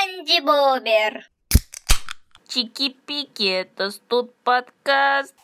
[0.00, 1.28] Спанди Бобер.
[2.48, 5.34] Чики-пики, это тут подкаст.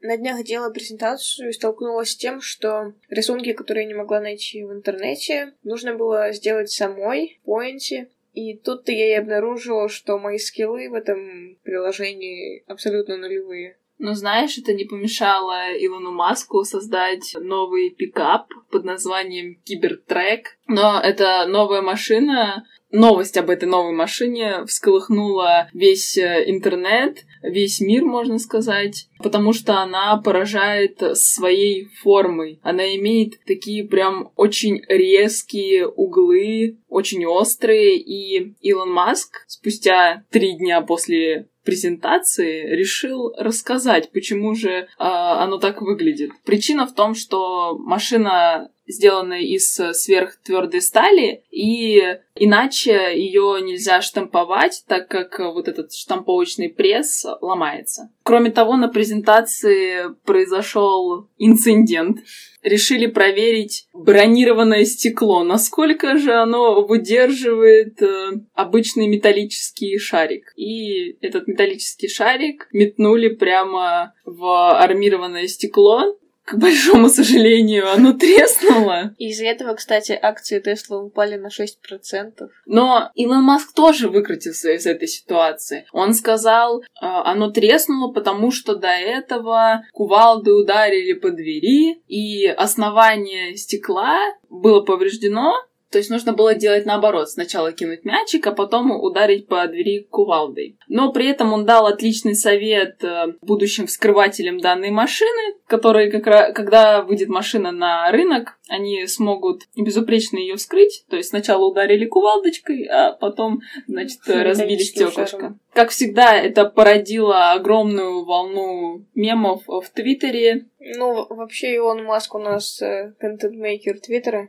[0.00, 4.62] На днях делала презентацию и столкнулась с тем, что рисунки, которые я не могла найти
[4.62, 8.08] в интернете, нужно было сделать самой в поинте.
[8.34, 13.76] И тут-то я и обнаружила, что мои скиллы в этом приложении абсолютно нулевые.
[13.98, 20.58] Но знаешь, это не помешало Илону Маску создать новый пикап под названием Кибертрек.
[20.66, 22.64] Но эта новая машина
[22.94, 29.80] новость об этой новой машине всколыхнула весь э, интернет, весь мир, можно сказать, потому что
[29.80, 32.60] она поражает своей формой.
[32.62, 40.80] Она имеет такие прям очень резкие углы, очень острые, и Илон Маск спустя три дня
[40.80, 46.30] после презентации решил рассказать, почему же э, оно так выглядит.
[46.44, 52.00] Причина в том, что машина сделана из сверхтвердой стали, и
[52.34, 58.10] иначе ее нельзя штамповать, так как вот этот штамповочный пресс ломается.
[58.22, 62.18] Кроме того, на презентации произошел инцидент.
[62.62, 70.50] Решили проверить бронированное стекло, насколько же оно выдерживает э, обычный металлический шарик.
[70.56, 79.14] И этот металлический шарик метнули прямо в армированное стекло, к большому сожалению, оно треснуло.
[79.18, 82.48] Из-за этого, кстати, акции Тесла упали на 6%.
[82.66, 85.86] Но Илон Маск тоже выкрутился из этой ситуации.
[85.92, 93.56] Он сказал, «А, оно треснуло, потому что до этого кувалды ударили по двери, и основание
[93.56, 94.18] стекла
[94.50, 95.54] было повреждено,
[95.94, 97.30] то есть нужно было делать наоборот.
[97.30, 100.76] Сначала кинуть мячик, а потом ударить по двери кувалдой.
[100.88, 106.52] Но при этом он дал отличный совет э, будущим вскрывателям данной машины, которые, как раз,
[106.52, 111.04] когда выйдет машина на рынок, они смогут безупречно ее вскрыть.
[111.08, 115.56] То есть сначала ударили кувалдочкой, а потом, значит, разбили стеклышко.
[115.74, 120.66] Как всегда, это породило огромную волну мемов в Твиттере.
[120.80, 124.48] Ну, вообще, Илон Маск у нас э, контент-мейкер Твиттера.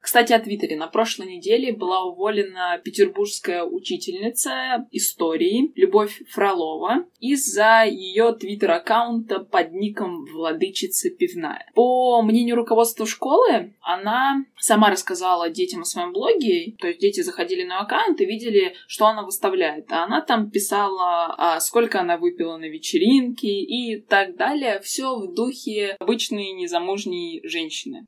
[0.00, 0.76] Кстати, о Твиттере.
[0.76, 10.24] На прошлой неделе была уволена петербургская учительница истории Любовь Фролова из-за ее твиттер-аккаунта под ником
[10.24, 11.70] «Владычица пивная».
[11.74, 17.64] По мнению руководства школы, она сама рассказала детям о своем блоге, то есть дети заходили
[17.64, 19.90] на аккаунт и видели, что она выставляет.
[19.90, 24.80] А она там писала, а сколько она выпила на вечеринке и так далее.
[24.80, 28.06] Все в духе обычной незамужней женщины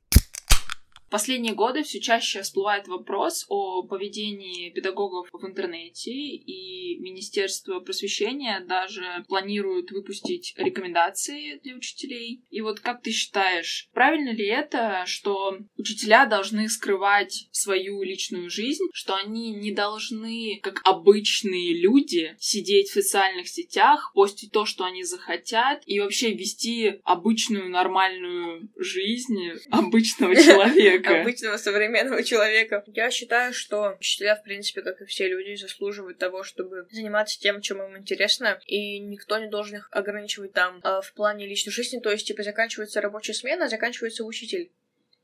[1.11, 9.03] последние годы все чаще всплывает вопрос о поведении педагогов в интернете, и Министерство просвещения даже
[9.27, 12.43] планирует выпустить рекомендации для учителей.
[12.49, 18.85] И вот как ты считаешь, правильно ли это, что учителя должны скрывать свою личную жизнь,
[18.93, 25.03] что они не должны, как обычные люди, сидеть в социальных сетях, постить то, что они
[25.03, 31.00] захотят, и вообще вести обычную нормальную жизнь обычного человека?
[31.01, 31.21] Человека.
[31.21, 32.83] Обычного современного человека.
[32.87, 37.61] Я считаю, что учителя, в принципе, как и все люди, заслуживают того, чтобы заниматься тем,
[37.61, 41.99] чем им интересно, и никто не должен их ограничивать там а, в плане личной жизни,
[41.99, 44.71] то есть, типа, заканчивается рабочая смена, заканчивается учитель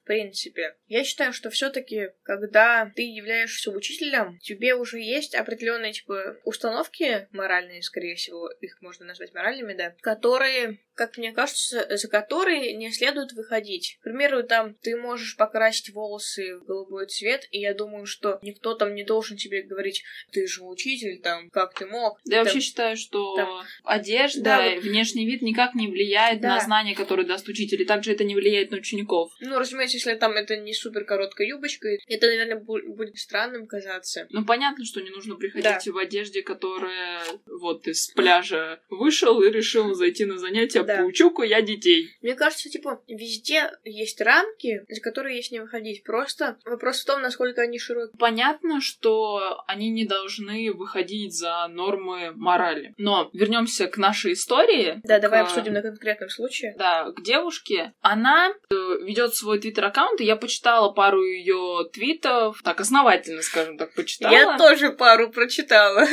[0.08, 0.76] принципе.
[0.88, 7.84] Я считаю, что все-таки, когда ты являешься учителем, тебе уже есть определенные типа установки моральные,
[7.84, 13.32] скорее всего, их можно назвать моральными, да, которые как мне кажется, за которые не следует
[13.34, 13.98] выходить.
[14.02, 18.74] К примеру, там ты можешь покрасить волосы в голубой цвет, и я думаю, что никто
[18.74, 22.20] там не должен тебе говорить, ты же учитель, там, как ты мог.
[22.26, 23.50] Да, я вообще считаю, что там...
[23.84, 26.56] одежда, да, внешний вид никак не влияет да.
[26.56, 29.32] на знания, которые даст учитель, и также это не влияет на учеников.
[29.40, 34.26] Ну, разумеется, если там это не супер короткая юбочка, это, наверное, будет странным казаться.
[34.32, 35.92] Ну, понятно, что не нужно приходить да.
[35.92, 40.98] в одежде, которая вот из пляжа вышел и решил зайти на занятия да.
[40.98, 42.10] поучу-ка я детей.
[42.22, 46.04] Мне кажется, типа, везде есть рамки, за которые есть не выходить.
[46.04, 48.18] Просто вопрос в том, насколько они широкие.
[48.18, 52.94] Понятно, что они не должны выходить за нормы морали.
[52.98, 55.02] Но вернемся к нашей истории.
[55.04, 55.22] Да, к...
[55.22, 56.76] давай обсудим на конкретном случае.
[56.78, 57.94] Да, к девушке.
[58.02, 63.94] Она э, ведет свой твиттер-аккаунт, и я почитала пару ее твитов, так основательно, скажем так,
[63.94, 64.32] почитала.
[64.32, 66.06] Я тоже пару прочитала.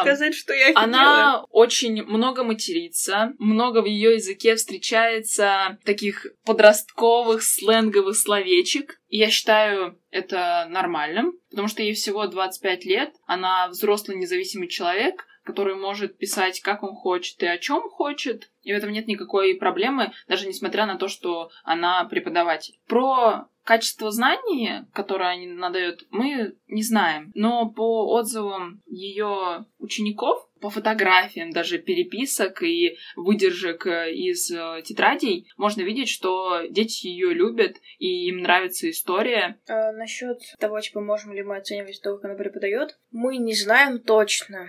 [0.00, 8.16] Сказать, что я Она очень много матерится, много в ее языке встречается таких подростковых сленговых
[8.16, 9.00] словечек.
[9.08, 15.26] И я считаю это нормальным, потому что ей всего 25 лет, она взрослый независимый человек,
[15.48, 19.54] который может писать, как он хочет и о чем хочет, и в этом нет никакой
[19.54, 22.78] проблемы, даже несмотря на то, что она преподаватель.
[22.86, 27.32] Про качество знаний, которое они надают, мы не знаем.
[27.34, 35.50] Но по отзывам ее учеников, по фотографиям даже переписок и выдержек э, из э, тетрадей
[35.56, 39.58] можно видеть, что дети ее любят и им нравится история.
[39.68, 44.00] А, насчет того, типа, можем ли мы оценивать то, как она преподает, мы не знаем
[44.00, 44.68] точно.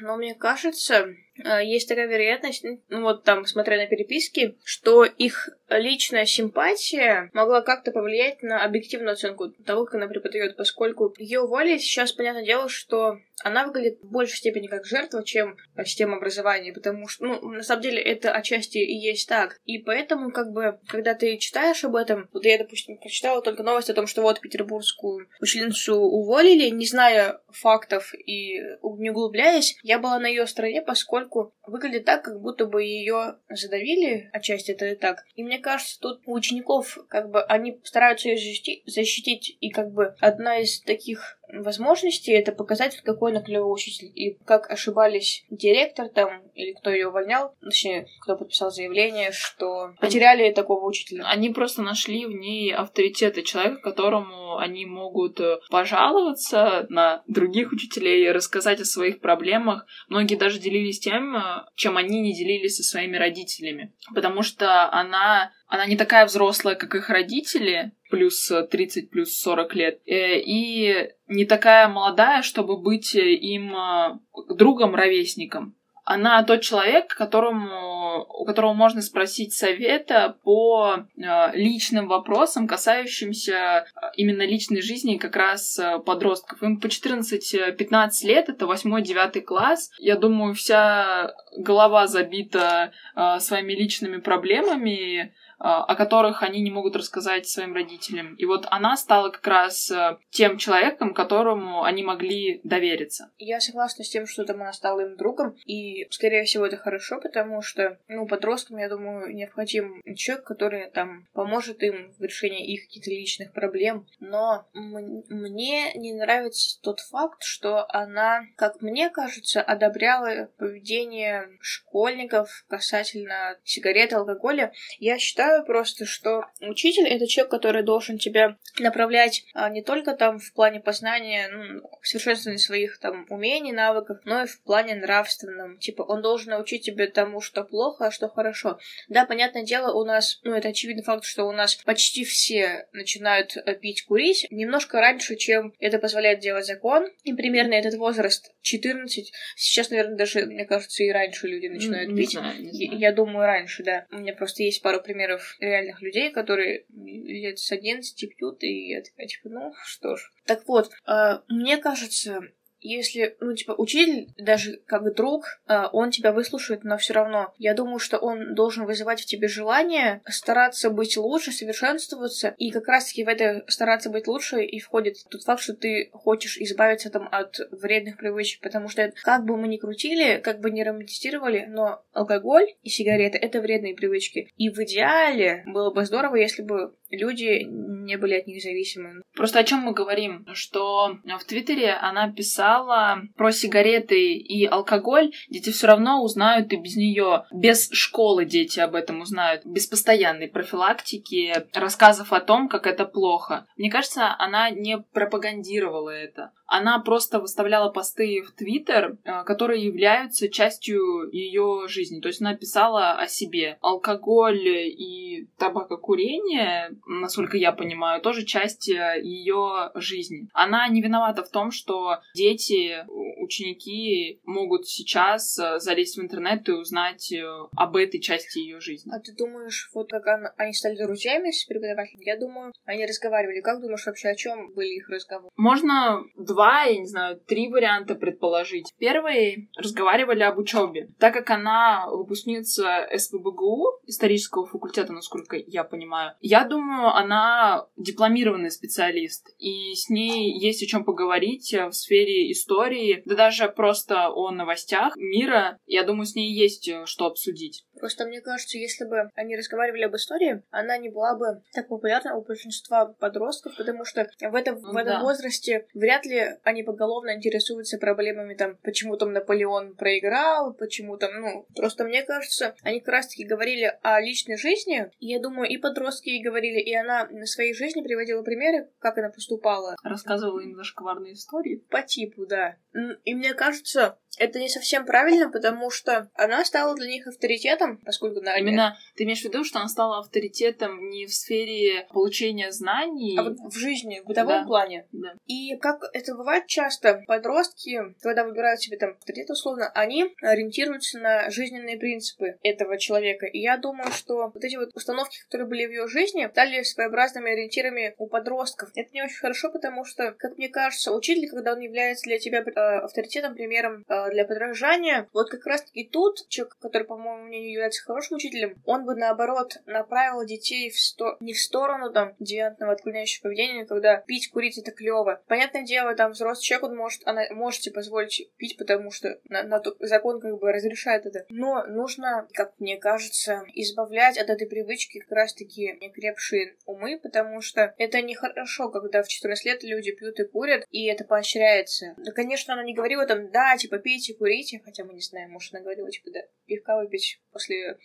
[0.00, 1.14] Но мне кажется,
[1.62, 7.92] есть такая вероятность, ну вот там, смотря на переписки, что их личная симпатия могла как-то
[7.92, 13.18] повлиять на объективную оценку того, как она преподает, поскольку ее воля сейчас, понятное дело, что
[13.42, 17.82] она выглядит в большей степени как жертва, чем система образования, потому что, ну, на самом
[17.82, 19.58] деле, это отчасти и есть так.
[19.64, 23.90] И поэтому, как бы, когда ты читаешь об этом, вот я, допустим, прочитала только новость
[23.90, 28.60] о том, что вот петербургскую учительницу уволили, не зная фактов и
[28.98, 31.29] не углубляясь, я была на ее стороне, поскольку
[31.66, 35.24] выглядит так, как будто бы ее задавили, отчасти это и так.
[35.34, 39.92] И мне кажется, тут у учеников, как бы, они стараются ее защитить, защитить и как
[39.92, 44.10] бы одна из таких возможностей это показать, какой она клевый учитель.
[44.14, 50.52] И как ошибались директор там, или кто ее увольнял, точнее, кто подписал заявление, что потеряли
[50.52, 51.24] такого учителя.
[51.26, 58.30] Они просто нашли в ней авторитета человека, которому они могут э, пожаловаться на других учителей,
[58.30, 59.86] рассказать о своих проблемах.
[60.08, 61.40] Многие даже делились тем, э,
[61.74, 63.94] чем они не делились со своими родителями.
[64.14, 70.00] Потому что она она не такая взрослая, как их родители, плюс 30, плюс 40 лет,
[70.06, 74.18] э, и не такая молодая, чтобы быть им э,
[74.54, 75.74] другом, ровесником.
[76.04, 83.86] Она тот человек, которому, у которого можно спросить совета по э, личным вопросам, касающимся
[84.16, 86.62] именно личной жизни как раз подростков.
[86.64, 89.90] Им по 14-15 лет, это 8-9 класс.
[89.98, 92.92] Я думаю, вся голова забита
[93.38, 98.34] своими личными проблемами, о которых они не могут рассказать своим родителям.
[98.36, 103.30] И вот она стала как раз э, тем человеком, которому они могли довериться.
[103.38, 107.20] Я согласна с тем, что там она стала им другом, и, скорее всего, это хорошо,
[107.20, 112.86] потому что, ну, подросткам, я думаю, необходим человек, который там поможет им в решении их
[112.86, 114.06] каких-то личных проблем.
[114.18, 123.58] Но мне не нравится тот факт, что она, как мне кажется, одобряла поведение школьников касательно
[123.64, 124.72] сигарет алкоголя.
[124.98, 130.12] Я считаю, считаю просто, что учитель— это человек, который должен тебя направлять а, не только
[130.12, 135.78] там в плане познания, ну, совершенствования своих там умений, навыков, но и в плане нравственном.
[135.78, 138.78] Типа, он должен научить тебя тому, что плохо, а что хорошо.
[139.08, 143.56] Да, понятное дело, у нас, ну, это очевидный факт, что у нас почти все начинают
[143.56, 147.08] э, пить, курить немножко раньше, чем это позволяет делать закон.
[147.24, 149.32] И примерно этот возраст 14.
[149.56, 152.32] Сейчас, наверное, даже, мне кажется, и раньше люди начинают не пить.
[152.32, 153.00] Знаю, не знаю.
[153.00, 154.06] Я, я думаю, раньше, да.
[154.10, 158.90] У меня просто есть пару примеров примеров реальных людей, которые лет с 11 пьют, и
[158.90, 160.30] я такая, типа, ну, что ж.
[160.46, 162.42] Так вот, э, мне кажется,
[162.80, 167.74] если, ну, типа, учитель, даже как друг, а, он тебя выслушает, но все равно, я
[167.74, 173.24] думаю, что он должен вызывать в тебе желание стараться быть лучше, совершенствоваться, и как раз-таки
[173.24, 177.58] в это стараться быть лучше и входит тот факт, что ты хочешь избавиться там от
[177.70, 182.74] вредных привычек, потому что как бы мы ни крутили, как бы ни романтизировали, но алкоголь
[182.82, 184.52] и сигареты— это вредные привычки.
[184.56, 189.22] И в идеале было бы здорово, если бы люди не были от них зависимы.
[189.34, 190.46] Просто о чем мы говорим?
[190.52, 195.32] Что в Твиттере она писала про сигареты и алкоголь.
[195.48, 197.44] Дети все равно узнают и без нее.
[197.52, 199.64] Без школы дети об этом узнают.
[199.64, 203.66] Без постоянной профилактики, рассказов о том, как это плохо.
[203.76, 206.52] Мне кажется, она не пропагандировала это.
[206.66, 212.20] Она просто выставляла посты в Твиттер, э, которые являются частью ее жизни.
[212.20, 213.76] То есть она писала о себе.
[213.80, 220.48] Алкоголь и табакокурение насколько я понимаю, тоже часть э, ее жизни.
[220.52, 223.04] Она не виновата в том, что дети,
[223.40, 227.42] ученики могут сейчас э, залезть в интернет и узнать э,
[227.76, 229.10] об этой части ее жизни.
[229.12, 232.20] А ты думаешь, вот как они стали друзьями с преподавателем?
[232.20, 233.60] Я думаю, они разговаривали.
[233.60, 235.50] Как думаешь вообще, о чем были их разговоры?
[235.56, 238.92] Можно два, я не знаю, три варианта предположить.
[238.98, 241.08] Первый разговаривали об учебе.
[241.18, 248.70] Так как она выпускница СПБГУ, исторического факультета, насколько я понимаю, я думаю, думаю, она дипломированный
[248.70, 254.50] специалист, и с ней есть о чем поговорить в сфере истории, да даже просто о
[254.50, 255.78] новостях мира.
[255.86, 257.84] Я думаю, с ней есть что обсудить.
[258.00, 262.34] Просто мне кажется, если бы они разговаривали об истории, она не была бы так популярна
[262.36, 265.22] у большинства подростков, потому что в этом, в этом Да.
[265.22, 271.66] возрасте вряд ли они поголовно интересуются проблемами там, почему там Наполеон проиграл, почему там, ну,
[271.76, 276.30] просто мне кажется, они как раз-таки говорили о личной жизни, и я думаю, и подростки
[276.30, 279.94] ей говорили, и она на своей жизни приводила примеры, как она поступала.
[280.02, 281.84] Рассказывала им зашкварные истории.
[281.90, 282.76] По типу, да.
[283.24, 288.40] И мне кажется, это не совсем правильно, потому что она стала для них авторитетом, поскольку
[288.40, 293.36] на Именно ты имеешь в виду, что она стала авторитетом не в сфере получения знаний,
[293.38, 294.66] а вот в жизни, в бытовом Да.
[294.66, 295.06] плане.
[295.12, 295.34] Да.
[295.46, 301.50] И как это бывает часто, подростки, когда выбирают себе там авторитет условно, они ориентируются на
[301.50, 303.46] жизненные принципы этого человека.
[303.46, 307.52] И я думаю, что вот эти вот установки, которые были в ее жизни, стали своеобразными
[307.52, 308.90] ориентирами у подростков.
[308.94, 312.60] Это не очень хорошо, потому что, как мне кажется, учитель, когда он является для тебя
[312.60, 312.70] э,
[313.00, 318.02] авторитетом, примером э, для подражания, вот как раз-таки тут человек, который, по моему мнению, является
[318.02, 321.36] хорошим учителем, он бы, наоборот, направил детей в сто...
[321.40, 325.42] не в сторону там девиантного отклоняющего поведения, когда пить, курить это клево.
[325.46, 329.80] Понятное дело, там взрослый человек, он может, она можете позволить пить, потому что на, на
[329.80, 331.46] то- закон как бы разрешает это.
[331.48, 337.94] Но нужно, как мне кажется, избавлять от этой привычки как раз-таки некрепшие умы, потому что
[337.98, 342.14] это нехорошо, когда в 14 лет люди пьют и курят, и это поощряется.
[342.18, 345.72] Да, конечно, она не говорила там, да, типа, пейте, курите, хотя мы не знаем, может,
[345.72, 347.96] она говорила, типа, да, пивка выпить после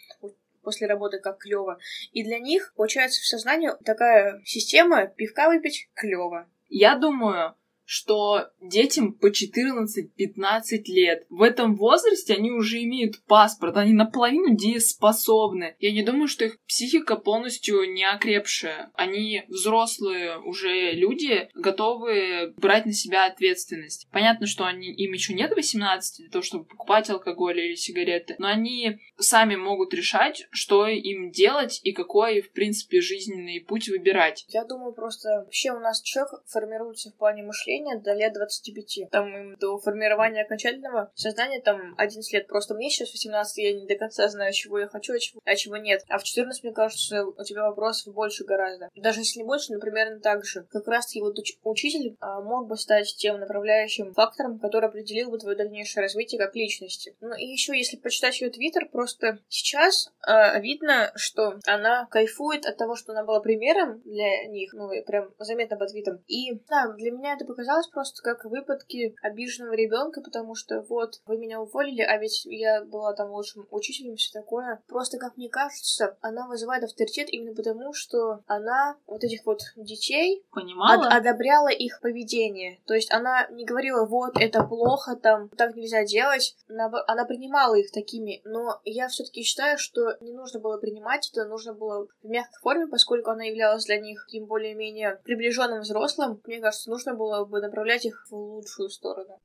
[0.62, 1.78] после работы как клево.
[2.12, 6.50] И для них, получается, в сознании такая система пивка выпить клево.
[6.70, 11.26] Я думаю, что детям по 14-15 лет.
[11.30, 15.76] В этом возрасте они уже имеют паспорт, они наполовину дееспособны.
[15.80, 18.92] Я не думаю, что их психика полностью не окрепшая.
[18.96, 24.08] Они взрослые уже люди, готовы брать на себя ответственность.
[24.12, 28.48] Понятно, что они, им еще нет 18 для того, чтобы покупать алкоголь или сигареты, но
[28.48, 34.46] они сами могут решать, что им делать и какой, в принципе, жизненный путь выбирать.
[34.50, 39.10] Я думаю, просто вообще у нас человек формируется в плане мышления до лет 25.
[39.12, 42.48] Там до формирования окончательного сознания там 11 лет.
[42.48, 45.56] Просто мне сейчас 18, я не до конца знаю, чего я хочу, а чего, а
[45.56, 46.04] чего нет.
[46.10, 48.90] А в 14, мне кажется, у тебя вопросов больше гораздо.
[48.96, 50.66] Даже если не больше, но примерно так же.
[50.72, 55.30] Как раз таки вот уч- учитель а, мог бы стать тем направляющим фактором, который определил
[55.32, 57.16] бы твое дальнейшее развитие как личности.
[57.22, 62.78] Ну и еще, если почитать ее твиттер, просто сейчас а, видно, что она кайфует от
[62.78, 66.24] того, что она была примером для них, ну и прям заметно по твитам.
[66.28, 71.38] И да, для меня это показалось просто как выпадки обиженного ребенка, потому что вот вы
[71.38, 74.82] меня уволили, а ведь я была там лучшим учителем и все такое.
[74.88, 80.46] Просто, как мне кажется, она вызывает авторитет именно потому, что она вот этих вот детей
[80.52, 81.08] Понимала?
[81.08, 82.80] од- одобряла их поведение.
[82.86, 86.56] То есть она не говорила, вот, это плохо, там, так нельзя делать.
[86.70, 88.42] Наобо- Она принимала их такими.
[88.46, 92.88] Но я все-таки считаю, что не нужно было принимать это, нужно было в мягкой форме,
[92.88, 96.42] поскольку она являлась для них таким более-менее приближенным взрослым.
[96.46, 99.40] Мне кажется, нужно было бы направлять их в лучшую сторону.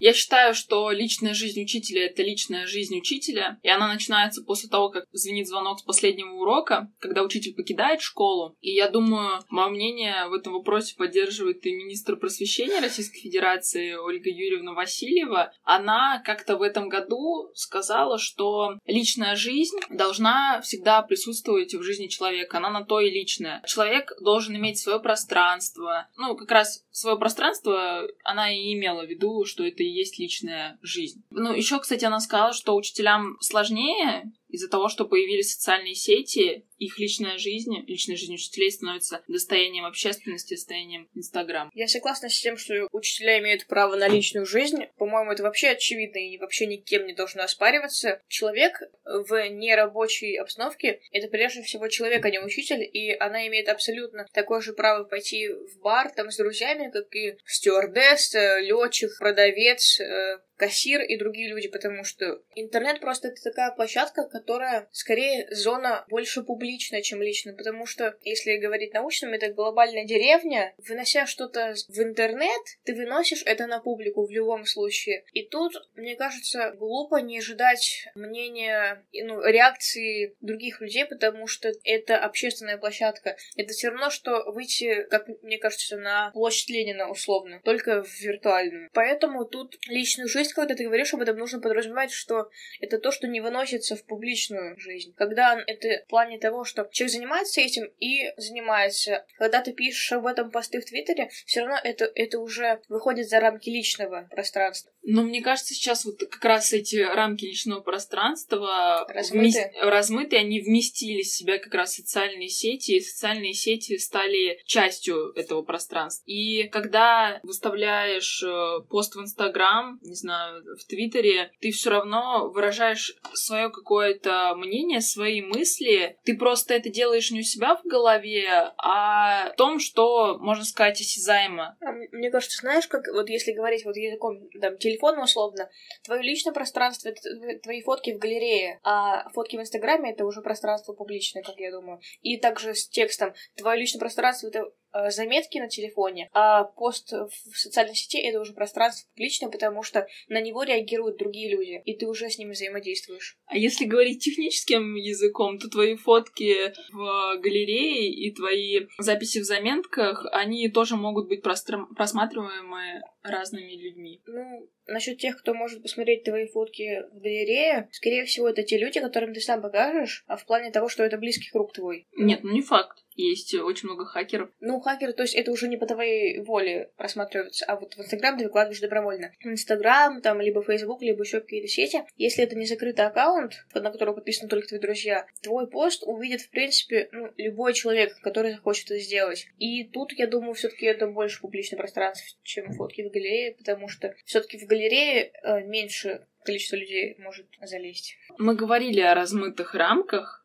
[0.00, 4.90] Я считаю, что личная жизнь учителя— это личная жизнь учителя, и она начинается после того,
[4.90, 8.56] как звенит звонок с последнего урока, когда учитель покидает школу.
[8.60, 14.30] И я думаю, мое мнение в этом вопросе поддерживает и министр просвещения Российской Федерации Ольга
[14.30, 15.52] Юрьевна Васильева.
[15.62, 22.58] Она как-то в этом году сказала, что личная жизнь должна всегда присутствовать в жизни человека.
[22.58, 23.62] Она на то и личная.
[23.66, 26.08] Человек должен иметь свое пространство.
[26.16, 30.78] Ну, как раз свое пространство она и имела в виду, что это и есть личная
[30.80, 31.24] жизнь.
[31.30, 36.98] Ну, еще, кстати, она сказала, что учителям сложнее из-за того, что появились социальные сети, их
[36.98, 41.70] личная жизнь, личная жизнь учителей становится достоянием общественности, достоянием Инстаграм.
[41.74, 44.84] Я согласна с тем, что учителя имеют право на личную жизнь.
[44.96, 48.20] По-моему, это вообще очевидно и вообще никем не должно оспариваться.
[48.28, 54.26] Человек в нерабочей обстановке— это прежде всего человек, а не учитель, и она имеет абсолютно
[54.32, 60.38] такое же право пойти в бар там с друзьями, как и стюардесса, летчик, продавец, э,
[60.56, 66.42] кассир и другие люди, потому что интернет просто это такая площадка, которая скорее зона больше
[66.42, 72.62] публичная, чем личная, потому что, если говорить научным, это глобальная деревня, вынося что-то в интернет,
[72.84, 75.24] ты выносишь это на публику в любом случае.
[75.32, 82.18] И тут, мне кажется, глупо не ожидать мнения, ну, реакции других людей, потому что это
[82.18, 83.36] общественная площадка.
[83.56, 88.90] Это все равно, что выйти, как мне кажется, на площадь Ленина условно, только в виртуальную.
[88.92, 92.48] Поэтому тут личную жизнь есть, когда ты говоришь об этом, нужно подразумевать, что
[92.80, 95.14] это то, что не выносится в публичную жизнь.
[95.16, 99.24] Когда это в плане того, что человек занимается этим и занимается.
[99.38, 103.40] Когда ты пишешь об этом посты в Твиттере, все равно это, это уже выходит за
[103.40, 104.92] рамки личного пространства.
[105.02, 109.82] Но мне кажется, сейчас вот как раз эти рамки личного пространства размыты, вмес...
[109.82, 115.62] размыты они вместили в себя как раз социальные сети, и социальные сети стали частью этого
[115.62, 116.24] пространства.
[116.26, 120.33] И когда выставляешь э, пост в Инстаграм, не знаю,
[120.78, 126.16] в Твиттере, ты все равно выражаешь свое какое-то мнение, свои мысли.
[126.24, 131.00] Ты просто это делаешь не у себя в голове, а в том, что, можно сказать,
[131.00, 131.76] осязаемо.
[131.80, 135.68] А мне кажется, знаешь, как вот если говорить вот языком там, телефона условно,
[136.04, 137.20] твое личное пространство— это
[137.62, 142.00] твои фотки в галерее, а фотки в Инстаграме— это уже пространство публичное, как я думаю.
[142.22, 143.34] И также с текстом.
[143.56, 144.70] Твое личное пространство— это
[145.08, 150.40] заметки на телефоне, а пост в социальной сети это уже пространство публичное, потому что на
[150.40, 153.38] него реагируют другие люди, и ты уже с ними взаимодействуешь.
[153.46, 160.26] А если говорить техническим языком, то твои фотки в галерее и твои записи в заметках,
[160.32, 161.86] они тоже могут быть простр...
[161.96, 164.20] просматриваемы разными людьми.
[164.26, 169.00] Ну, насчет тех, кто может посмотреть твои фотки в галерее, скорее всего, это те люди,
[169.00, 172.06] которым ты сам покажешь, а в плане того, что это близкий круг твой.
[172.16, 173.03] Нет, ну не факт.
[173.14, 174.50] Есть очень много хакеров.
[174.60, 178.36] Ну, хакеры, то есть это уже не по твоей воле просматривается, а вот в Инстаграм
[178.36, 179.32] ты выкладываешь добровольно.
[179.40, 182.02] В Инстаграм, там, либо Фейсбук, либо еще какие-то сети.
[182.16, 186.50] Если это не закрытый аккаунт, на который подписаны только твои друзья, твой пост увидит, в
[186.50, 189.46] принципе, ну, любой человек, который захочет это сделать.
[189.58, 193.88] И тут, я думаю, все таки это больше публичное пространство, чем фотки в галерее, потому
[193.88, 198.16] что все таки в галерее э, меньше количество людей может залезть.
[198.38, 200.43] Мы говорили о размытых рамках,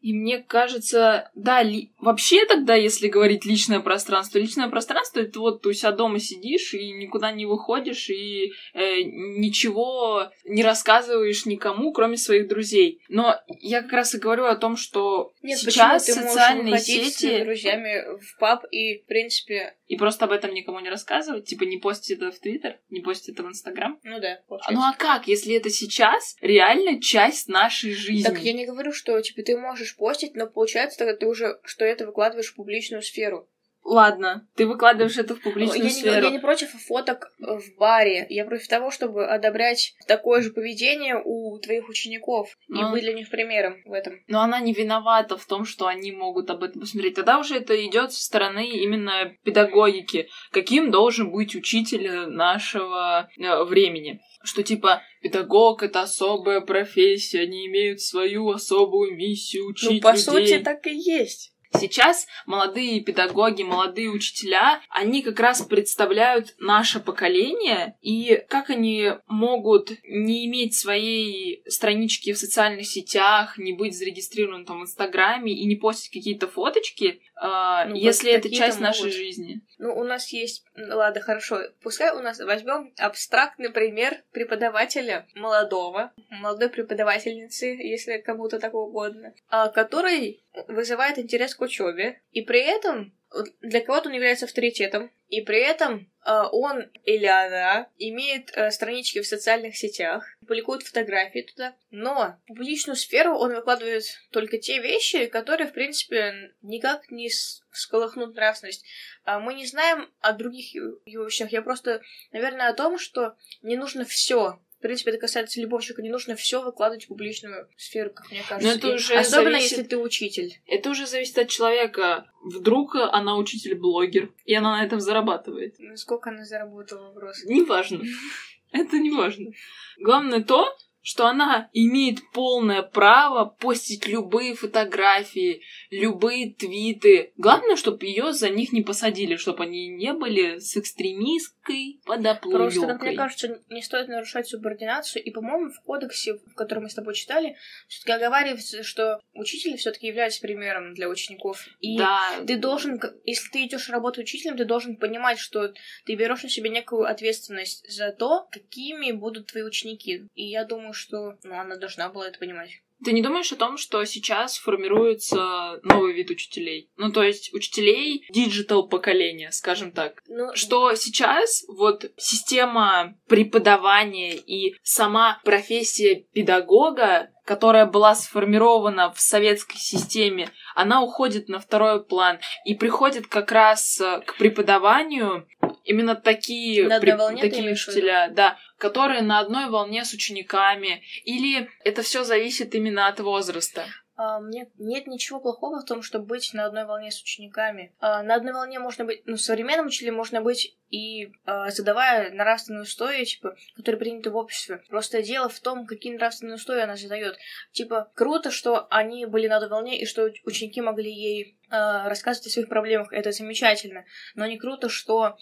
[0.00, 1.92] и мне кажется, да, ли...
[1.98, 6.74] вообще тогда, если говорить личное пространство, личное пространство это вот ты у себя дома сидишь
[6.74, 13.00] и никуда не выходишь и э, ничего не рассказываешь никому, кроме своих друзей.
[13.08, 17.44] Но я как раз и говорю о том, что Нет, сейчас ты социальные сети с
[17.44, 21.78] друзьями в паб и, в принципе, и просто об этом никому не рассказывать, типа не
[21.78, 23.98] постить это в Твиттер, не постить это в Инстаграм.
[24.02, 24.74] ну да, получается.
[24.74, 28.24] Ну а как, если это сейчас реально часть нашей жизни?
[28.24, 31.84] Так я не говорю, что типа ты можешь постить, но получается тогда ты уже что
[31.84, 33.48] это выкладываешь в публичную сферу.
[33.86, 36.16] Ладно, ты выкладываешь это в публичную я сферу.
[36.16, 38.26] Не, я не против фоток в баре.
[38.28, 42.88] Я против того, чтобы одобрять такое же поведение у твоих учеников Ну.
[42.88, 44.20] и быть для них примером в этом.
[44.26, 47.14] Но она не виновата в том, что они могут об этом посмотреть.
[47.14, 50.28] Тогда уже это идет со стороны именно педагогики.
[50.50, 54.20] Каким должен быть учитель нашего э, времени?
[54.42, 60.24] Что типа педагог это особая профессия, они имеют свою особую миссию учить ну, по людей.
[60.24, 61.52] сути, так и есть.
[61.78, 69.90] Сейчас молодые педагоги, молодые учителя, они как раз представляют наше поколение, и как они могут
[70.04, 75.76] не иметь своей странички в социальных сетях, не быть зарегистрированным там в Инстаграме и не
[75.76, 79.14] постить какие-то фоточки, э, Ну, если это часть нашей могут.
[79.14, 79.60] жизни.
[79.78, 80.64] Ну, у нас есть...
[80.74, 81.60] ну, Ладно, хорошо.
[81.82, 89.68] Пускай у нас возьмем абстрактный пример преподавателя молодого, молодой преподавательницы, если кому-то так угодно, а,
[89.68, 93.14] который вызывает интерес к учебе, и при этом
[93.60, 99.20] для кого-то он является авторитетом, и при этом а, он или она имеет а, странички
[99.20, 105.26] в социальных сетях, публикует фотографии туда, но в публичную сферу он выкладывает только те вещи,
[105.26, 107.28] которые, в принципе, никак не
[107.70, 108.84] всколыхнут нравственность.
[109.24, 111.50] А мы не знаем о других его вещах.
[111.50, 114.60] Я просто, наверное, о том, что не нужно все.
[114.78, 116.02] В принципе, это касается человека.
[116.02, 118.76] Не нужно все выкладывать в публичную сферу, как мне кажется.
[118.76, 120.54] это И уже Особенно, зависит- если ты учитель.
[120.66, 122.30] Это уже зависит от человека.
[122.44, 125.76] Вдруг она учитель-блогер, и она на этом зарабатывает.
[125.78, 127.42] Ну, Сколько она заработала вопрос?
[127.44, 128.02] Неважно.
[128.72, 129.52] Это не важно.
[129.98, 137.32] Главное то, что она имеет полное право постить любые фотографии, любые твиты.
[137.36, 142.58] Главное, чтобы ее за них не посадили, чтобы они не были с экстремистской подоплёкой.
[142.58, 145.22] Просто, как мне кажется, не стоит нарушать субординацию.
[145.22, 150.08] И, по-моему, в кодексе, в котором мы с тобой читали, все-таки оговаривается, что учитель все-таки
[150.08, 151.68] является примером для учеников.
[151.78, 152.32] И Да.
[152.44, 155.72] ты должен, если ты идешь работать учителем, ты должен понимать, что
[156.04, 160.24] ты берешь на себя некую ответственность за то, какими будут твои ученики.
[160.34, 162.70] И я думаю, что ну, она должна была это понимать.
[163.04, 166.90] Ты не думаешь о том, что сейчас формируется новый вид учителей?
[166.96, 170.22] Ну, то есть учителей digital поколения, скажем так.
[170.28, 179.78] Ну, что сейчас вот система преподавания и сама профессия педагога, которая была сформирована в советской
[179.78, 185.46] системе, она уходит на второй план и приходит как раз э, к преподаванию
[185.86, 191.70] именно такие, На одной волне такие учителя, да, которые на одной волне с учениками, или
[191.84, 193.86] это все зависит именно от возраста.
[194.16, 197.94] А, мне нет ничего плохого в том, чтобы быть на одной волне с учениками.
[198.00, 202.82] А, на одной волне можно быть, ну, современным учителем можно быть и а, задавая нравственные
[202.82, 204.82] устои, типа, которые приняты в обществе.
[204.88, 207.36] Просто дело в том, какие нравственные устои она задает.
[207.72, 212.50] Типа, круто, что они были на одной волне и что ученики могли ей рассказывать о
[212.50, 213.12] своих проблемах.
[213.12, 214.04] Это замечательно.
[214.36, 215.36] Но не круто, что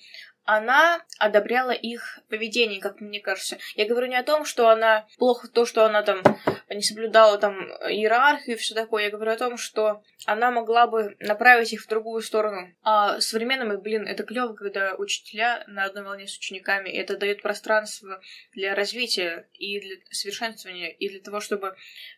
[0.45, 3.59] она одобряла их поведение, как мне кажется.
[3.77, 6.23] Я говорю не о том, что она плохо то, что она там
[6.69, 7.55] не соблюдала там
[7.89, 9.05] иерархию и все такое.
[9.05, 12.69] Я говорю о том, что она могла бы направить их в другую сторону.
[12.83, 16.91] А современным, блин, это клево, когда учителя на одной волне с учениками.
[16.91, 18.21] Это дает пространство
[18.53, 21.77] для развития и для совершенствования, и для того, чтобы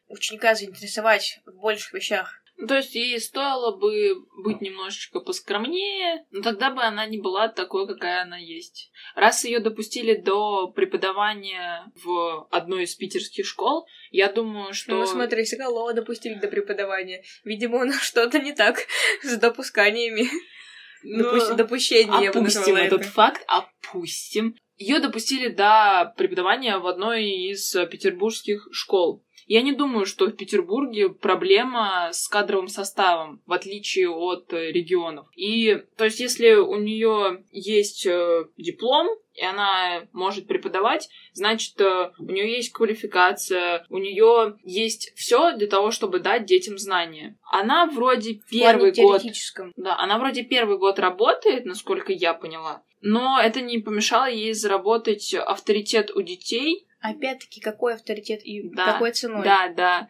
[0.08, 2.40] ученика заинтересовать в больших вещах.
[2.58, 7.48] Ну, То есть ей стоило бы быть немножечко поскромнее, но тогда бы она не была
[7.48, 8.90] такой, какая она есть.
[9.14, 14.96] Раз ее допустили до преподавания в одной из питерских школ, я думаю, что...
[14.96, 17.22] Ну, смотри, Соколова допустили до преподавания.
[17.44, 18.78] Видимо, у нас что-то не так
[19.22, 20.28] с допусканиями.
[21.02, 23.10] Ну, Допу- допущение, я бы опустим назвала этот это.
[23.10, 24.56] факт, опустим.
[24.76, 29.22] Ее допустили до преподавания в одной из петербургских школ.
[29.46, 35.28] Я не думаю, что в Петербурге проблема с кадровым составом, в отличие от э, регионов.
[35.36, 42.10] И, то есть, если у нее есть э, диплом, и она может преподавать, значит, э,
[42.18, 47.38] у нее есть квалификация, у нее есть все для того, чтобы дать детям знания.
[47.44, 49.22] Она вроде первый год
[49.76, 52.82] да, она вроде первый год работает, насколько я поняла.
[53.00, 56.86] Но это не помешало ей заработать авторитет у детей.
[57.00, 59.44] Опять-таки, какой авторитет и Да, какой ценой?
[59.44, 60.08] Да, да.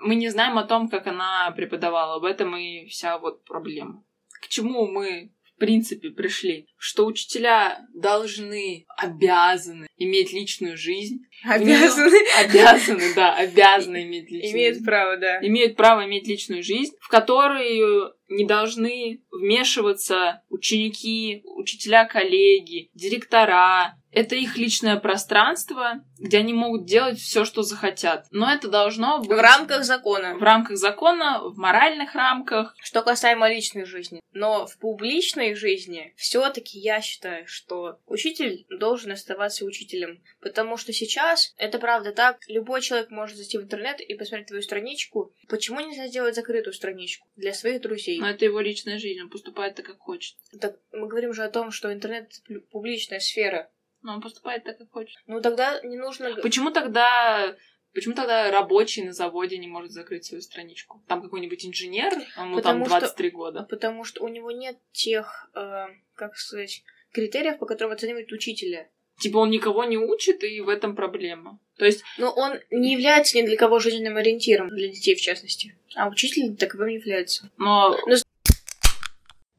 [0.00, 2.20] Мы не знаем о том, как она преподавала.
[2.20, 4.04] В этом и вся вот проблема.
[4.42, 6.66] К чему мы, в принципе, пришли?
[6.76, 11.20] Что учителя должны, обязаны иметь личную жизнь.
[11.44, 12.18] Обязаны.
[12.38, 14.84] Обязаны, да, обязаны иметь личную Имеют жизнь.
[14.84, 15.38] право, да.
[15.40, 23.96] имеют право иметь личную жизнь, в которую не должны вмешиваться ученики, учителя-коллеги, директора.
[24.16, 28.24] Это их личное пространство, где они могут делать все, что захотят.
[28.30, 30.38] Но это должно быть В рамках закона.
[30.38, 32.74] в рамках закона, в моральных рамках.
[32.82, 34.22] Что касаемо личной жизни.
[34.32, 40.22] Но в публичной жизни все-таки я считаю, что учитель должен оставаться учителем.
[40.40, 44.62] Потому что сейчас, это правда так, любой человек может зайти в интернет и посмотреть твою
[44.62, 45.34] страничку.
[45.46, 48.18] Почему нельзя сделать закрытую страничку для своих друзей?
[48.18, 50.36] Но это его личная жизнь, он поступает так, как хочет.
[50.58, 52.32] Так мы говорим же о том, что интернет
[52.70, 53.68] публичная сфера.
[54.06, 55.18] Но он поступает так, как хочет.
[55.26, 56.32] Ну тогда не нужно...
[56.40, 57.56] Почему тогда
[57.92, 61.02] Почему тогда рабочий на заводе не может закрыть свою страничку?
[61.08, 63.66] Там какой-нибудь инженер, ему там Потому что- 23 года.
[63.68, 68.88] Потому что у него нет тех, э, как сказать, критериев, по которым оценивают учителя.
[69.18, 71.58] Типа он никого не учит, и в этом проблема.
[71.78, 75.76] То есть, Но он не является ни для кого жизненным ориентиром, для детей в частности.
[75.96, 77.50] А учитель таковым является.
[77.56, 77.96] но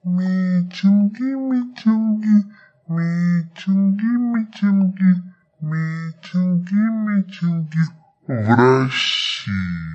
[0.04, 2.54] Митинги, митинги,
[2.90, 5.12] митинги, митинги,
[5.60, 7.84] митинги, митинги
[8.28, 9.88] в России.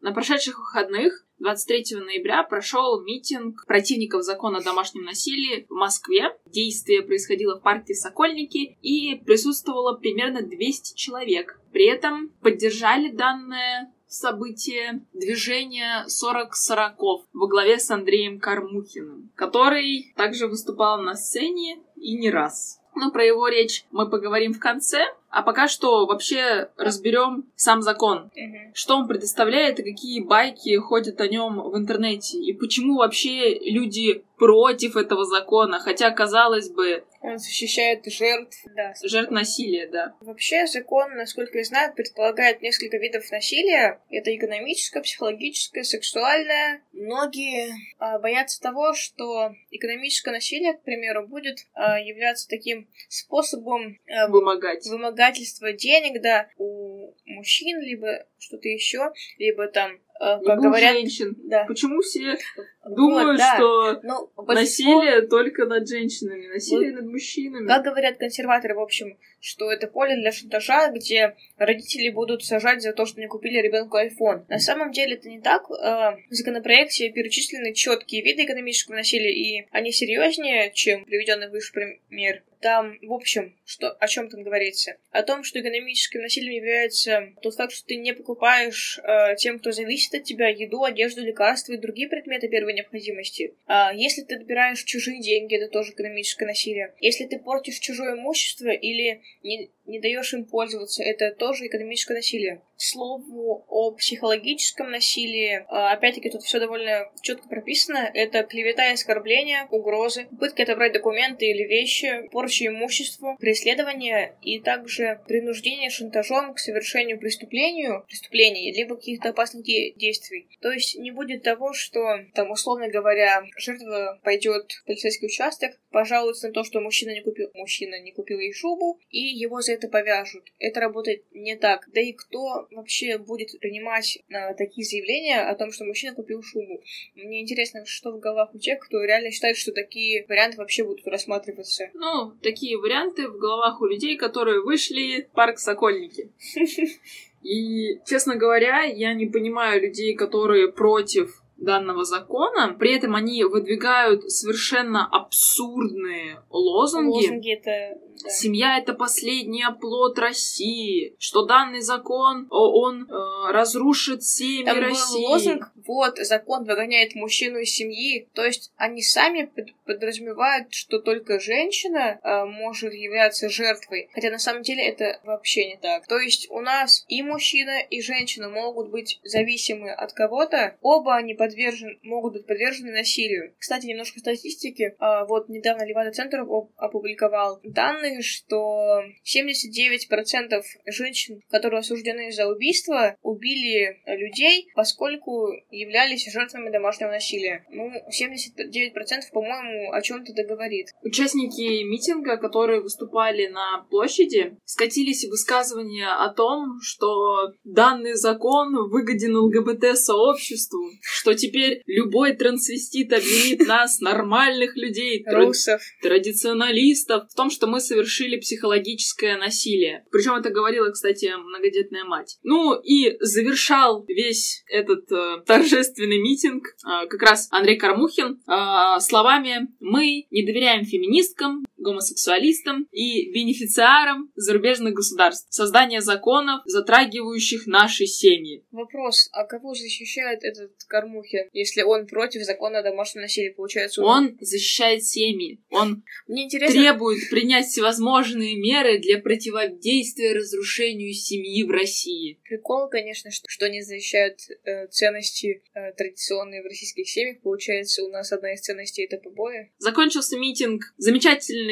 [0.00, 6.36] на прошедших выходных 23 ноября прошел митинг противников закона о домашнем насилии в Москве.
[6.46, 11.60] Действие происходило в парке Сокольники и присутствовало примерно 200 человек.
[11.72, 20.46] При этом поддержали данное событие движение 40 сороков во главе с Андреем Кармухиным, который также
[20.46, 22.78] выступал на сцене и не раз.
[22.94, 28.30] Но про его речь мы поговорим в конце, а пока что вообще разберем сам закон
[28.74, 34.24] что он предоставляет и какие байки ходят о нем в интернете, и почему вообще люди
[34.36, 38.56] против этого закона, хотя, казалось бы, Он защищает жертв.
[38.74, 38.94] Да.
[39.02, 40.14] жертв насилия, да.
[40.20, 44.00] Вообще закон, насколько я знаю, предполагает несколько видов насилия.
[44.10, 46.82] Это экономическое, психологическое, сексуальное.
[46.92, 54.28] Многие а, боятся того, что экономическое насилие, к примеру, будет а, являться таким способом а,
[54.28, 54.86] Вымогать.
[54.86, 61.36] вымогательства денег, да, у мужчин, либо что-то еще, либо там, как Либо у говорят, женщин.
[61.44, 61.64] да.
[61.66, 62.36] Почему все
[62.84, 63.54] Вот, думают, да.
[63.56, 64.54] что Ну, большинство-
[65.00, 67.66] насилие только над женщинами, насилие над мужчинами?
[67.66, 72.92] Как говорят консерваторы, в общем, что это поле для шантажа, где родители будут сажать за
[72.92, 74.44] то, что не купили ребенку iPhone.
[74.48, 75.64] На самом деле это не так.
[75.70, 82.42] Э, В законопроекте перечислены четкие виды экономического насилия, и они серьезнее, чем приведенный выше пример.
[82.60, 84.96] там, в общем, что, о чем там говорится?
[85.10, 89.72] О том, что экономическим насилием является тот факт, что ты не покупаешь э, тем, кто
[89.72, 93.54] зависит от тебя, еду, одежду, лекарства и другие предметы первой необходимости.
[93.66, 96.94] А если ты отбираешь чужие деньги, это тоже экономическое насилие.
[97.00, 102.62] Если ты портишь чужое имущество или не, не даешь им пользоваться, это тоже экономическое насилие.
[102.76, 108.10] К слову о психологическом насилии, а, опять-таки тут все довольно четко прописано.
[108.12, 115.20] Это клевета и оскорбление, угрозы, попытка отобрать документы или вещи, порча имущества, преследование и также
[115.28, 120.48] принуждение шантажом к совершению преступлению, преступлений, либо каких-то опасных де- действий.
[120.60, 122.00] То есть не будет того, что,
[122.34, 127.50] там, условно говоря, жертва пойдет в полицейский участок, пожалуется на то, что мужчина не купил,
[127.54, 130.44] мужчина не купил ей шубу, и его за это повяжут.
[130.58, 131.88] Это работает не так.
[131.92, 136.82] Да и кто вообще будет принимать э, такие заявления о том, что мужчина купил шубу?
[137.14, 141.06] Мне интересно, что в головах у тех, кто реально считает, что такие варианты вообще будут
[141.06, 141.90] рассматриваться.
[141.94, 146.30] Ну, такие варианты в головах у людей, которые вышли в парк Сокольники.
[147.42, 152.74] И, честно говоря, я не понимаю людей, которые против данного закона.
[152.78, 157.26] При этом они выдвигают совершенно абсурдные лозунги.
[157.26, 157.98] Лозунги это...
[158.22, 158.30] да.
[158.30, 165.24] Семья это последний оплот России, что данный закон он э, разрушит семьи Там был России.
[165.24, 168.28] лозунг, вот, закон выгоняет мужчину из семьи.
[168.34, 174.08] То есть они сами под- подразумевают, что только женщина э, может являться жертвой.
[174.12, 176.06] Хотя на самом деле это вообще не так.
[176.06, 180.76] То есть у нас и мужчина, и женщина могут быть зависимы от кого-то.
[180.80, 183.54] Оба они подвержены, могут быть подвержены насилию.
[183.58, 184.94] Кстати, немножко статистики.
[184.98, 186.44] А, вот недавно Левада-центр
[186.76, 197.10] опубликовал данные, что 79% женщин, которые осуждены за убийство, убили людей, поскольку являлись жертвами домашнего
[197.10, 197.64] насилия.
[197.70, 200.88] Ну, 79%, по-моему, о чем-то договорит.
[201.02, 209.36] Участники митинга, которые выступали на площади, скатились в высказывания о том, что данный закон выгоден
[209.36, 215.80] ЛГБТ-сообществу, что теперь любой трансвестит обвинит нас, нормальных людей, тра- Русов.
[216.00, 220.04] традиционалистов, в том, что мы совершили психологическое насилие.
[220.10, 222.38] Причем это говорила, кстати, многодетная мать.
[222.42, 229.68] Ну и завершал весь этот э, торжественный митинг э, как раз Андрей Кармухин э, словами
[229.80, 235.46] «Мы не доверяем феминисткам, гомосексуалистам и бенефициарам зарубежных государств.
[235.50, 238.64] Создание законов, затрагивающих наши семьи».
[238.70, 243.50] Вопрос, а кого защищает этот Кормухин, если он против закона о домашнем насилии?
[243.50, 245.60] Получается, Он защищает семьи.
[245.70, 246.80] Он Мне интересно...
[246.80, 252.40] требует принять всевозможные меры для противодействия разрушению семьи в России.
[252.44, 257.40] Прикол, конечно, что, что они защищают э, ценности э, традиционные в российских семьях.
[257.42, 259.70] Получается, у нас одна из ценностей это побои.
[259.78, 260.82] Закончился митинг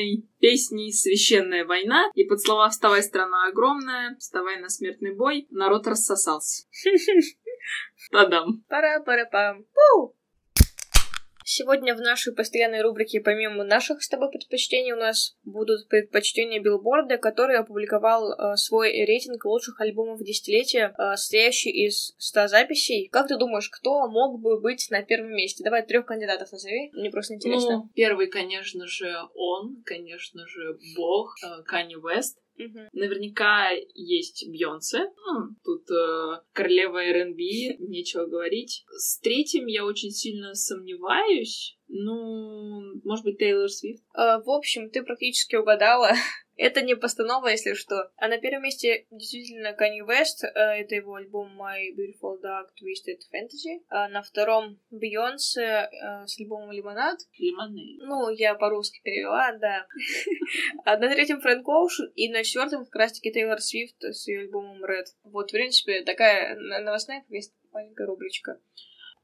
[0.00, 5.86] замечательной песней «Священная война», и под слова «Вставай, страна огромная», «Вставай на смертный бой» народ
[5.86, 6.66] рассосался.
[8.10, 8.64] Тадам.
[8.68, 9.64] Пара-пара-пам.
[9.64, 10.16] Пу!
[11.52, 17.18] Сегодня в нашей постоянной рубрике, помимо наших с тобой предпочтений, у нас будут предпочтения билборда,
[17.18, 23.08] который опубликовал э, свой рейтинг лучших альбомов десятилетия, э, состоящий из 100 записей.
[23.08, 25.64] Как ты думаешь, кто мог бы быть на первом месте?
[25.64, 26.92] Давай трех кандидатов назови.
[26.92, 27.78] Мне просто интересно.
[27.78, 32.38] Ну, первый, конечно же, он, конечно же, бог, э, Канни Вест.
[32.60, 32.88] Мгм.
[32.92, 34.98] Наверняка есть Бьонсе.
[34.98, 38.84] Ну, тут э, королева R&B, нечего говорить.
[38.96, 41.76] С третьим я очень сильно сомневаюсь.
[41.88, 44.02] Ну, может быть, Тейлор Свифт.
[44.14, 46.10] Э, В общем, ты практически угадала.
[46.62, 48.10] Это не постанова, если что.
[48.16, 50.44] А на первом месте действительно Kanye West.
[50.44, 53.80] э, Это его альбом My Beautiful Dark Twisted Fantasy.
[53.88, 57.18] А на втором Бейонсе э, с альбомом Лимонад.
[57.38, 57.98] Лимоней.
[58.02, 59.86] Ну, я по-русски перевела, да.
[60.84, 62.12] А на третьем Фрэнк Оушен.
[62.14, 65.06] И на четвертом как раз-таки Тейлор Свифт с ее альбомом Red.
[65.24, 68.60] Вот, в принципе, такая на- новостная повесть- маленькая рубричка.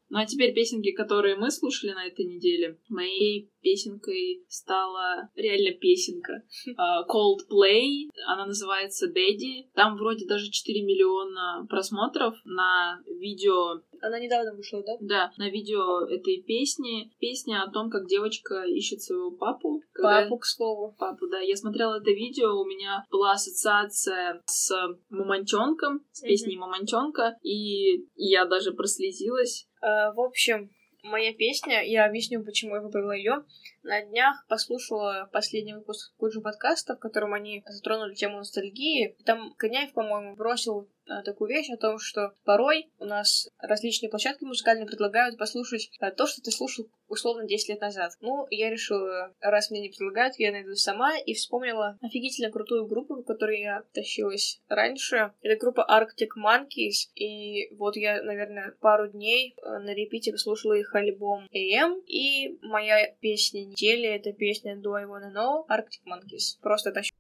[0.09, 2.79] Ну а теперь песенки, которые мы слушали на этой неделе.
[2.88, 6.42] Моей песенкой стала реально песенка.
[6.79, 9.71] А, Coldplay, она называется Daddy.
[9.75, 14.96] Там вроде даже 4 миллиона просмотров на видео, Она недавно вышла, да?
[15.00, 17.11] да, на видео этой песни.
[17.18, 19.82] Песня о том, как девочка ищет своего папу.
[19.92, 20.94] Когда- Папу, к слову.
[20.98, 21.40] папу, да.
[21.40, 24.70] Я смотрела это видео, у меня была ассоциация с
[25.11, 29.66] Мамонтенком, с песней Мамонтенка, и я даже прослезилась.
[29.82, 30.70] Э, В общем,
[31.02, 33.44] моя песня, я объясню, почему я выбрала ее.
[33.82, 39.16] На днях послушала последний выпуск Куджи подкаста, в котором они затронули тему ностальгии.
[39.24, 40.87] Там Коняев, по-моему, бросил а,
[41.25, 46.27] такую вещь о том, что порой у нас различные площадки музыкальные предлагают послушать а, то,
[46.27, 48.12] что ты слушал условно 10 лет назад.
[48.21, 53.14] Ну, я решила, раз мне не предлагают, я найду сама, и вспомнила офигительно крутую группу,
[53.14, 55.33] в которой я тащилась раньше.
[55.42, 60.95] Это группа Arctic Monkeys, и вот я, наверное, пару дней э, на репите слушала их
[60.95, 66.61] альбом AM, и моя песня недели— это песня Do I Wanna Know Arctic Monkeys.
[66.61, 67.12] Просто тащу.